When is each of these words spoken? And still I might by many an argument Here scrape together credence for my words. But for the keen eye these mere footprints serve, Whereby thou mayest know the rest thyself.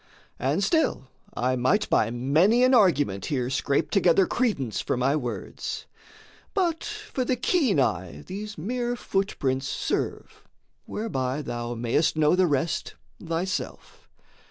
And 0.39 0.63
still 0.63 1.09
I 1.37 1.55
might 1.55 1.87
by 1.87 2.09
many 2.09 2.63
an 2.63 2.73
argument 2.73 3.27
Here 3.27 3.51
scrape 3.51 3.91
together 3.91 4.25
credence 4.25 4.81
for 4.81 4.97
my 4.97 5.15
words. 5.15 5.85
But 6.55 6.83
for 6.85 7.23
the 7.23 7.35
keen 7.35 7.79
eye 7.79 8.23
these 8.25 8.57
mere 8.57 8.95
footprints 8.95 9.67
serve, 9.67 10.43
Whereby 10.87 11.43
thou 11.43 11.75
mayest 11.75 12.17
know 12.17 12.35
the 12.35 12.47
rest 12.47 12.95
thyself. 13.23 14.09